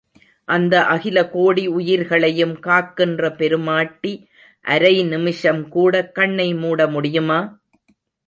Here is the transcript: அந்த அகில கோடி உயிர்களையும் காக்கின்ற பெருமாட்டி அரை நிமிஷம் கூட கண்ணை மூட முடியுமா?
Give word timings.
அந்த 0.47 0.75
அகில 0.85 1.17
கோடி 1.29 1.63
உயிர்களையும் 1.69 2.55
காக்கின்ற 2.59 3.29
பெருமாட்டி 3.31 4.13
அரை 4.65 4.93
நிமிஷம் 5.03 5.61
கூட 5.67 6.03
கண்ணை 6.11 6.49
மூட 6.55 6.87
முடியுமா? 6.87 7.39